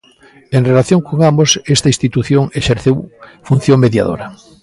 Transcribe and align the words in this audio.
En 0.57 0.61
relación 0.69 0.99
con 1.07 1.17
ambos, 1.29 1.49
esta 1.75 1.91
institución 1.93 2.43
exerceu 2.59 2.97
función 3.47 3.77
mediadora. 3.85 4.27